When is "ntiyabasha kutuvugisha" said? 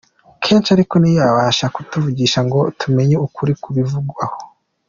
0.97-2.39